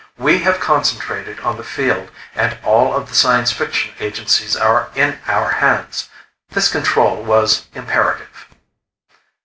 [0.17, 5.19] We have concentrated on the field and all of the science fiction agencies are in
[5.27, 6.09] our hands.
[6.49, 8.47] This control was imperative."